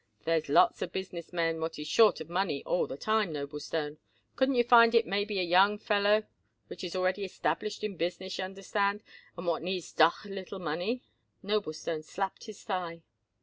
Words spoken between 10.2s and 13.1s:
a little money?" Noblestone slapped his thigh.